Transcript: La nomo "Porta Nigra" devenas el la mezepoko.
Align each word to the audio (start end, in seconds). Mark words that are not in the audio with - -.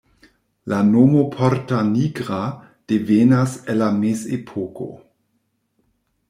La 0.71 0.77
nomo 0.85 1.19
"Porta 1.35 1.81
Nigra" 1.89 2.39
devenas 2.93 3.55
el 3.75 3.79
la 3.83 3.91
mezepoko. 3.99 4.89